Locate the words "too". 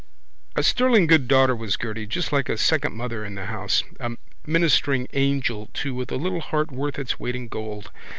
5.75-5.93